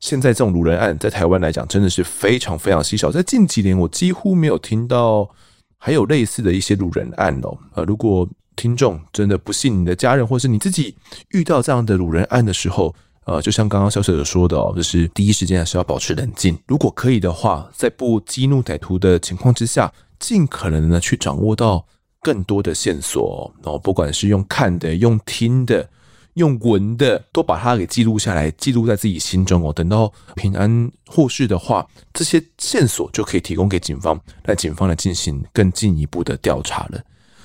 [0.00, 5.28] 现在这种掳人案在台湾来讲真的是非常非常稀少，在近几年我几乎没有听到
[5.76, 7.58] 还有类似的一些掳人案哦。
[7.74, 8.26] 呃，如果
[8.56, 10.94] 听众真的不幸你的家人或是你自己
[11.32, 12.94] 遇到这样的掳人案的时候，
[13.26, 21.84] 呃，就像刚刚小舍者说的哦，就是第一时间还是要保持冷静，如果可以的话，在不激怒歹徒的情况之下，尽可能的去掌握到
[22.20, 25.90] 更多的线索哦，不管是用看的、用听的。
[26.34, 29.72] 用闻的都把它给记录下来，记录在自己心中哦。
[29.72, 37.00] 等到平安获释的话，这些线索就可以提供给警方，让警方来进行更进一步的调查了。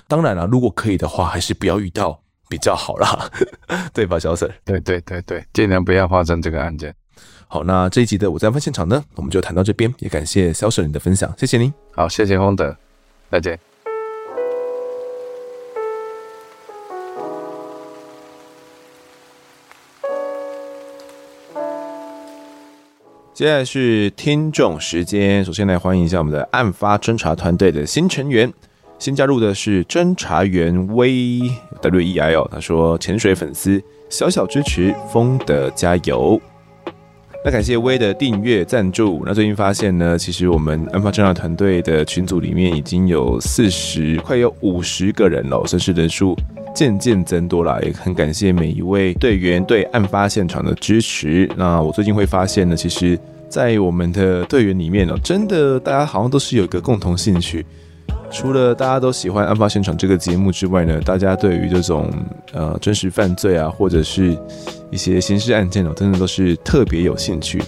[0.08, 3.30] 当然了，如果可以的话，还是不要遇到比较好啦，
[3.92, 6.96] 对吧，小沈对对对对，尽量不要发生这个案件。
[7.48, 11.74] 好，那这一集的我在案发现场呢，我们就谈到这边，也感谢小 Sir 你的分享，谢谢您。
[11.92, 12.76] 好，谢谢丰德，
[13.32, 13.58] 再见。
[23.34, 28.52] 接下来是听众时间，首先来欢迎一下我们的案发侦查团队的新成员，
[28.98, 31.42] 新加入的是侦查员威
[31.82, 36.42] W E I 哦，他说潜水粉丝小小支持，丰德加油。
[37.46, 39.22] 那感谢威的订阅赞助。
[39.24, 46.36] 那最近发现呢，其实我们案发侦查团队的群组里面已经有四十，快有五十个人了，算是人数
[46.74, 51.48] 渐渐增多了，也很感谢每一位队员对案发现场的支持。
[51.56, 53.16] 那我最近会发现呢，其实，
[53.48, 57.64] 在我们的队员里面呢，真的大家好像都是有一个共同兴趣，
[58.32, 62.12] 除了大家都喜欢案发现场这个节目之外呢，大家对于这种
[62.56, 64.36] 呃真实犯罪啊，或者是
[64.90, 67.62] 一些刑事案件哦，真的都是特别有兴趣。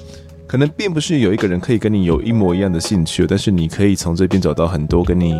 [0.48, 5.40] 可能并不是有一个人可以跟你有一模一样的兴趣，但是你可以从这边找到很多跟你。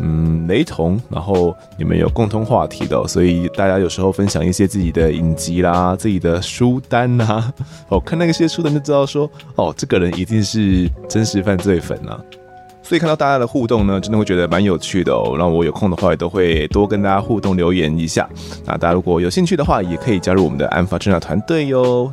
[0.00, 7.52] 嗯，雷同，然后你们有共同话题的，所以大家有时候分享一些自己的影集啦、自己的书单呐，
[7.88, 12.20] 哦，看那些书单就知道说，哦，这个人一定是真实犯罪粉啊。
[12.88, 15.36] 所以看到大家的互动呢，真的会觉得蛮有趣的哦。
[15.36, 18.26] 让我有空的话，也都会多跟大家互动留言一下。
[18.64, 22.10] 那大家如果有兴趣的话，也可以加入我们的安法侦查团队哟。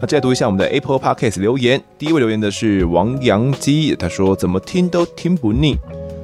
[0.00, 5.76] 那再读一下我们的 Apple Podcast 留言，第一位留言的是王阳基，他说怎么听都听不腻。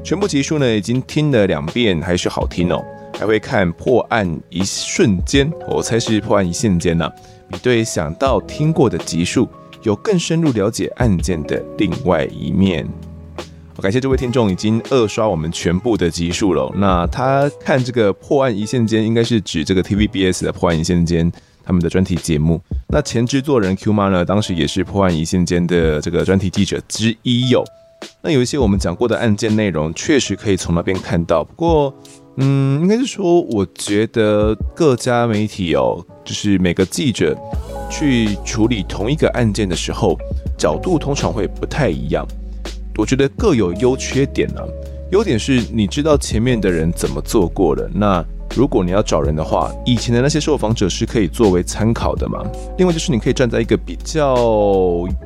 [0.02, 2.84] 全部集数呢，已经听了两遍，还是好听哦。
[3.16, 7.12] 还会看破案一瞬间，我猜是破案一瞬间呢、啊。
[7.48, 9.48] 比对想到听过的集数，
[9.84, 12.84] 有更深入了解案件的另外一面。
[13.82, 16.72] 感谢这位听众已经二刷我们全部的集数了。
[16.76, 21.30] 那他看这个破案一线间，应该是指这个 TVBS 的破案一线间
[21.64, 22.60] 他们的专题节目。
[22.88, 27.64] 那前制作人 Q 妈呢，当时也是破案一线间的这个专题记者之一哟。
[28.22, 31.42] 那有一些我们讲过的案件内容，确实可以从那边看到。
[31.42, 31.94] 不过，
[32.36, 37.36] 嗯，应该是说，我觉得各家媒体哦，就是每个记者
[37.90, 40.16] 去处理同一个案件的时候，
[40.56, 42.26] 角度通常会不太一样。
[42.96, 44.60] 我觉得各有优缺点呢、
[45.10, 48.24] 优点是你知道前面的人怎么做过了，那。
[48.56, 52.40] 如果你要找人的话，以前的那些受访者是可以作为参考的嘛。
[52.78, 54.36] 另外就是你可以站在一个比较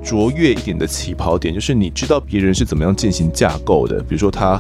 [0.03, 4.01] 卓越一点的起跑点，就是你知道别人是怎么样进行架构的。
[4.01, 4.59] 比如说他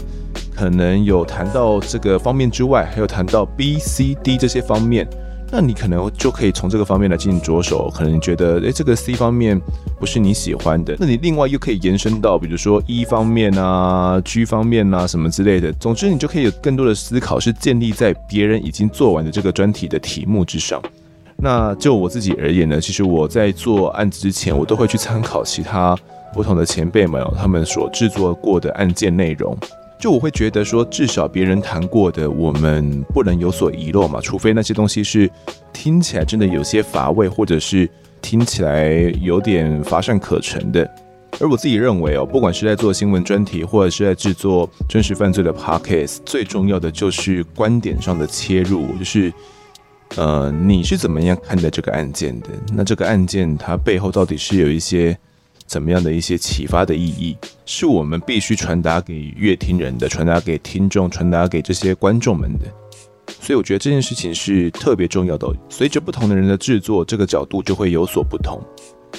[0.54, 5.08] 可能有谈到这个方面之外，还有谈到 B、C、D 这些方面。
[5.50, 9.58] 那你可能就可以从这个方面来进行着手，可能你觉得，诶，这个 C 方面
[9.98, 15.72] 不是你喜欢的，那你另外又可以延伸到，比如说 E 方面啊、G 方面啊什么之类的。
[15.74, 20.82] 总之，你就可以有更多的思考，是建立在别人已经做完的这个专题的题目之上。
[21.36, 25.96] 那就我自己而言呢，其实我在做案子之前，我都会去参考其他
[26.34, 29.56] 不同的前辈们他们所制作过的案件内容。
[29.98, 34.20] 就我会觉得说，至少别人谈过的，我们不能有所遗漏嘛。
[34.20, 35.28] 除非那些东西是
[35.72, 37.90] 听起来真的有些乏味，或者是
[38.22, 40.88] 听起来有点乏善可陈的。
[41.40, 49.32] 而我自己认为哦，不管是在做新闻专题，或者是在制作真实犯罪的 podcast，最重要的就是观点上的切入，就是
[50.16, 52.48] 呃，你是怎么样看待这个案件的？
[52.72, 55.18] 那这个案件它背后到底是有一些。
[55.68, 62.64] 怎么样的一些启发的意义，是我们必须传达给乐听人的，传达给听众，传达给这些观众们的。
[63.40, 65.46] 所以我觉得这件事情是特别重要的。
[65.68, 68.58] 随着不同的人的制作，这个角度就会有所不同。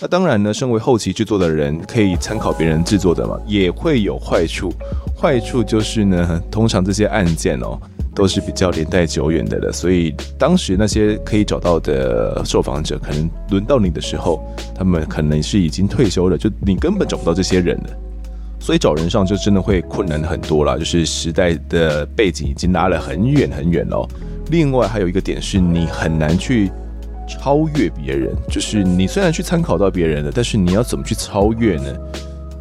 [0.02, 4.74] 那当然呢，身为后期制作的人，可以参考别人制作的嘛，也会有坏处。
[5.16, 7.80] 坏处就是呢，通常这些案件哦。
[8.16, 14.44] 都是比较年代久远的了，所以当时那些可以找到的受访者，可能轮到你的时候，
[14.76, 17.90] 他们可能是已经退休了，就你根本找不到这些人了，
[18.60, 20.78] 所以找人上就真的会困难很多了。
[20.78, 24.06] 就是时代的背景已经拉了很远很远了。
[24.52, 26.70] 另外还有一个点是，你很难去
[27.28, 31.96] 超越别人，就是你虽然去参考到别人的，但是你要怎么去超越呢？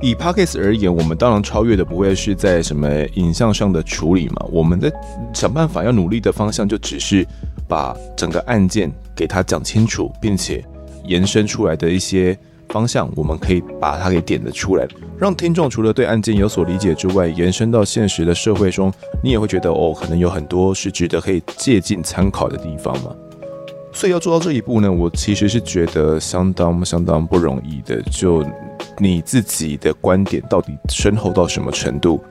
[0.00, 4.92] 以 Podcast 而言，我们当然超越的不会是在什么影像上的处理嘛，我们在
[5.34, 7.26] 想办法要努力的方向就只是
[7.66, 10.64] 把整个案件给它讲清楚，并且
[11.04, 12.38] 延伸出来的一些
[12.68, 14.86] 方向，我们可以把它给点得出来，
[15.18, 23.10] 让听众除了对案件有所理解之外，延伸到现实的社会中，你也会觉得哦，可能有很多是值得可以借鉴参考的地方嘛。
[23.92, 28.00] 所以要做到这一步呢，我其实是觉得相当相当不容易的。
[28.02, 28.44] 就
[28.98, 32.22] 你自己的观点到底深厚到什么程度，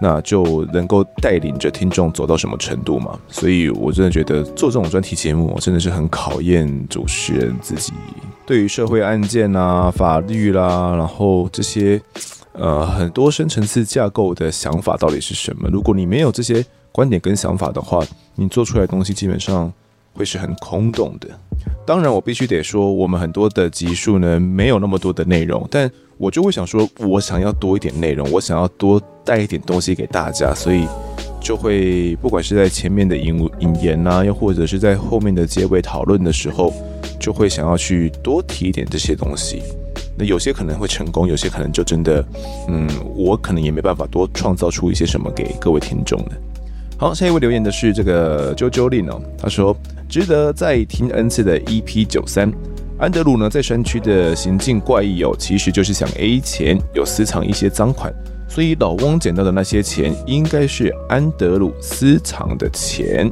[0.00, 3.18] 那就能够带领着听众走到什么程度嘛。
[3.28, 7.92] 所以我真的觉得做这种专题节目，真的是很考验主持人自己
[8.46, 12.00] 对于社会案件啊、法律啦，然后这些
[12.52, 15.68] 呃很多深层次架构的想法到底是什么。
[15.70, 18.04] 如果你没有这些观点跟想法的话，
[18.34, 19.72] 你做出来的东西基本上。
[20.16, 21.26] 会是很空洞的。
[21.84, 30.86] 当然，我必须得说，我们很多的集数呢，没有那么多的内容，但我就会想说，我想要多一点内容，我想要多带一点东西给大家，所以
[31.40, 36.72] 就会不管是在前面的引引言啊，又或者是在后面的结尾讨论的时候，
[37.20, 39.62] 就会想要去多提一点这些东西。
[40.16, 42.24] 那有些可能会成功，有些可能就真的，
[42.68, 46.32] 嗯，我可能也没办法多创造出一些什么给各位听众的。
[46.96, 49.76] 好，下一位留言的是这个 JoJo Lin 哦，他说。
[50.06, 52.52] 值得再听 N 次的 EP 九三，
[52.96, 58.14] 安德鲁呢在山区的行径怪异哦，其实就是想 A 钱，有私藏一些赃款，
[58.48, 63.30] 所以老翁捡到的那些钱应该是安德鲁私藏的钱。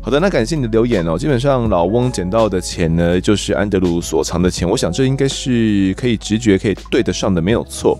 [0.00, 1.18] 好的，那感谢你的留言哦。
[1.18, 7.98] 基本上老翁捡到的钱呢，就是安德鲁所藏的钱，我想这应该是可以直觉可以对得上的，没有错。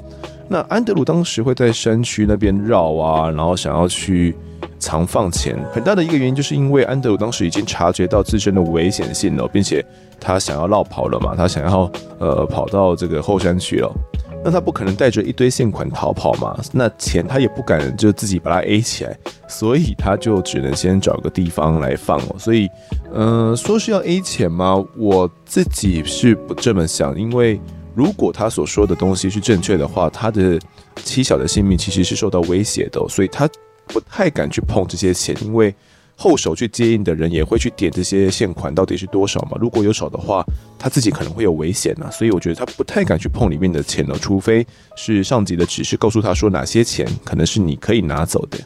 [0.48, 4.36] 那安德鲁当时会在山区那边绕啊，然后想要去。
[4.82, 9.84] 藏放钱很大的一个原因，就是因为安德鲁当时已经察觉到自身的危险性了，并且
[10.18, 13.88] 他想要落跑了嘛，他想要呃跑到这个后山去了。
[14.44, 19.16] 那他不可能带着一堆现款逃跑嘛，那钱他也不敢就自己把它 A 起来，
[19.46, 22.34] 所以他就只能先找个地方来放哦。
[22.36, 22.68] 所以，
[23.12, 24.84] 呃，说是要 A 钱吗？
[24.98, 27.60] 我自己是不这么想，因为
[27.94, 30.58] 如果他所说的东西是正确的话，他的
[31.04, 33.48] 妻小的性命其实是受到威胁的，所以他。
[33.88, 35.74] 不太敢去碰这些钱，因为
[36.16, 39.58] 后手去接应的人也会去点这些现款到底是多少嘛。
[39.60, 40.44] 如果有少的话，
[40.78, 42.10] 他自己可能会有危险啊。
[42.10, 44.64] 所以我觉得他不太敢去碰里面的钱了，除非
[44.96, 48.58] 是上级的指示告诉他说哪些钱可能是你可以拿走的。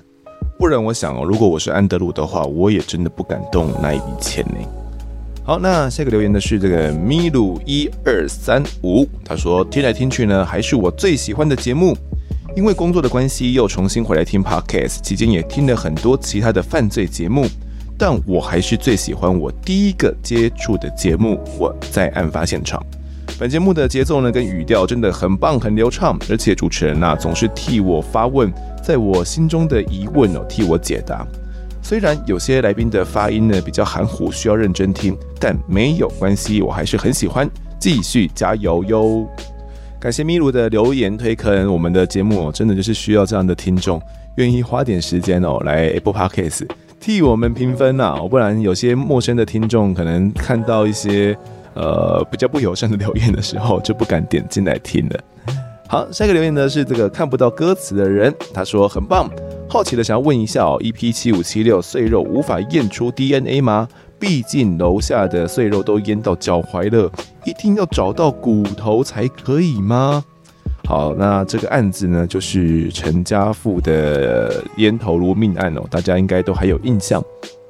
[0.58, 4.56] 不然，我想哦，如果我是安德鲁的话，我也真的不敢动那一笔钱呢。
[5.44, 11.96] 好，那下个留言的是这个米鲁一二三五，他说听来听去呢，还是我最喜欢的节目。
[12.56, 17.46] 因为工作的关系，又重新回来听 Podcast，期间也听了很多其他的犯罪节目，
[17.98, 21.38] 但我还是最喜欢我第一个接触的节目。
[21.58, 22.82] 我在案发现场，
[23.38, 28.50] 本节目的节奏呢跟语调真的很棒，很流畅，而且主持人呐总是替我发问，
[28.82, 31.26] 在我心中的疑问哦替我解答。
[31.82, 37.46] 虽然有些来宾的发音呢比较含糊，需要认真听，但没有关系，我还是很喜欢，
[37.78, 39.28] 继续加油哟。
[40.06, 44.00] 感谢米鲁的留言推坑，我们的节目真的就是需要这样的听众，
[44.36, 46.64] 愿意花点时间哦来 Apple Podcast
[47.00, 51.36] 替我们评分呐，不然有些陌生的听众可能看到一些
[51.74, 55.20] 呃比较不友善的留言的时候就不敢点进来听了。
[55.88, 59.28] 好，下一个留言呢是这个看不到歌词的人，他说很棒，
[59.68, 63.88] 好奇的想要问一下哦，EP 七五七六碎肉无法验出 DNA 吗？
[64.18, 67.10] 毕竟楼下的碎肉都淹到脚踝了，
[67.44, 70.24] 一定要找到骨头才可以吗？
[70.84, 77.22] 好，那这个案子呢，就是陈家富的烟头炉命案哦，大家应该都还有印象。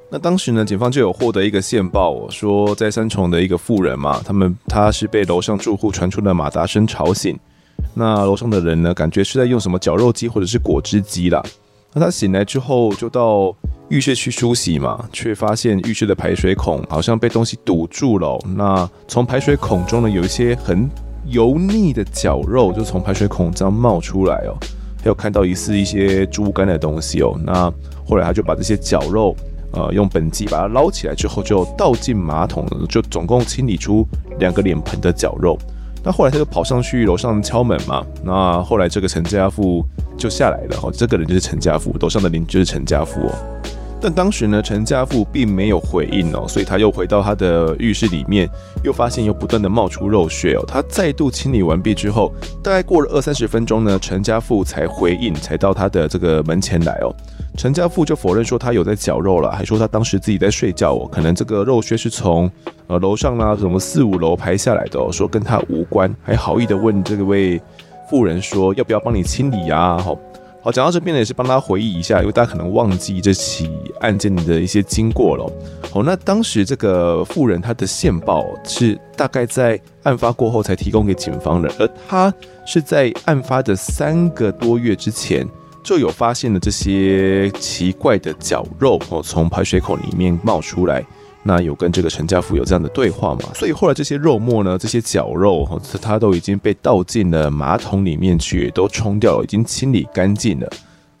[0.09, 7.37] 那当时呢，警方就有获得一个线报，说在三重的一个妇人嘛，他们他是被楼上住户传出的马达声吵醒，
[7.93, 11.43] 那楼上的人呢，感觉是在用什么绞肉机或者是果汁机啦。
[11.97, 13.55] 那他醒来之后就到。
[13.89, 18.37] 浴室去梳洗嘛，却发现浴室的排水孔好像被东西堵住了。
[18.53, 20.89] 那从排水孔中呢，有一些很
[21.25, 24.51] 油腻的绞肉就从排水孔这样冒出来哦。
[24.97, 27.39] 还有看到疑似一些猪肝的东西哦。
[27.45, 27.71] 那
[28.05, 29.33] 后来他就把这些绞肉，
[29.71, 34.05] 呃，用本机把它捞起来之后，就倒进马桶，就总共清理出
[34.37, 35.57] 两个脸盆的绞肉。
[36.07, 38.01] 那后来他就跑上去楼上敲门嘛。
[38.23, 39.83] 那后来这个陈家富
[40.17, 40.89] 就下来了哦。
[40.89, 43.35] 这个人就是陈家富，楼上的邻居是陈家富哦。
[43.99, 48.47] 但当时呢，陈家富并没有回应哦，所以他又回到他的浴室里面，
[48.83, 50.63] 又发现又不断的冒出肉血哦。
[50.65, 52.31] 他再度清理完毕之后，
[52.63, 57.13] 大概过了二三十分钟呢，陈家富才回应，才到他的这个门前来哦。
[57.55, 62.49] 陈家富就否认说他有在绞肉了，还说他当时自己在睡觉哦，可能这个肉屑是从
[62.85, 67.59] 呃楼上啊什么四五楼排下来的哦，说跟他无关，还好意的问这位
[68.09, 69.97] 妇人说要不要帮你清理啊？
[69.97, 70.15] 好，
[70.61, 73.71] 好，讲到这边呢也是帮他回忆一下，因为大家可能忘记这起
[74.01, 75.51] 案件的一些经过了。
[75.89, 82.31] 好，那当时这个妇人她的线报是大概在案发过后才提供给警方的，而他
[82.67, 85.47] 是在案发的三个多月之前。
[85.87, 91.01] 就有发现了这些奇怪的绞肉哦，从排水口里面冒出来。
[91.43, 93.43] 那有跟这个陈家福有这样的对话嘛？
[93.55, 100.69] 所以后来这些肉末呢，这些绞肉哦，它都已经被倒进了马桶里面去，都冲掉了，已经清理干净了。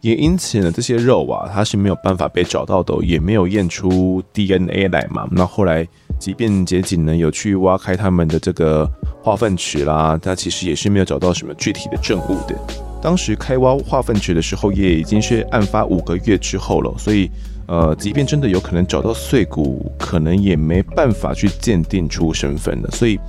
[0.01, 5.25] 也因此呢，这些肉啊，它是没有办法被找到的，也没有验出 DNA 来嘛。
[5.31, 5.87] 那后来，
[6.19, 8.85] 即便检警呢有去挖开他们的这个
[9.23, 12.86] 化粪池啦，它其实也是没有找到什么具体的证物的。
[13.01, 17.29] 当时开挖化粪池的时候，也已经是案发五个月之后了，所以，
[17.67, 22.89] 呃，即便真的有可能找到碎骨，可能也没办法去鉴定出身份了。
[22.91, 23.19] 所以，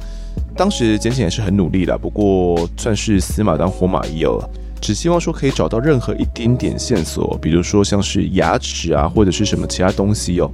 [0.57, 4.51] 当时检警也是很努力的，不过算是死马当活马医了，
[4.81, 10.51] 只希望说可以找到任何一丁点线索，比如说像是牙齿啊，或者是什么其他东西哦。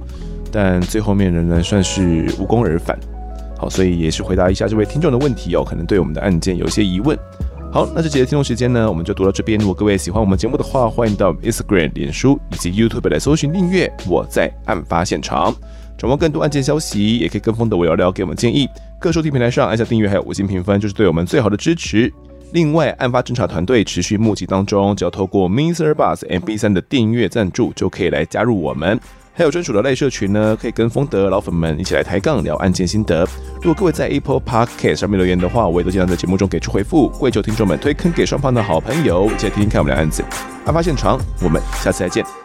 [0.51, 2.97] 但最后面仍然算是无功而返。
[3.57, 7.17] 好，所以也是回答一下这位听众的问题哦，可能对我们的案件有一些疑问。
[7.75, 9.59] 好，那这节的听众时间呢，我们就读到这边。
[9.59, 13.93] 如果各位喜欢我们节目的话，欢迎到 Instagram、脸书以及 YouTube 来搜寻订阅。
[14.07, 15.53] 我在案发现场，
[15.97, 18.65] 掌握更多案件消息，也可以跟风的我聊聊，给我们建议。
[18.97, 22.09] 各收听平台上按下订阅，还有五星评分，就是对我们最好的支持。
[22.53, 28.97] 另外，案发侦查团队持续募集当中，只要透过 Mister Bus MP3 的订阅赞助，就可以来加入我们。
[29.37, 33.27] 还有专属的赖社群呢，可以跟风德老粉们一起来抬杠聊案件心得。
[33.61, 37.09] 如果各位在 Apple Podcast 上面留言的话，我也都尽量在节目中给出回复。
[37.09, 40.23] 跪求听众们推坑给双方的好朋友，一起听听看我们的案子。
[40.65, 42.44] 案发现场，我们下次再见。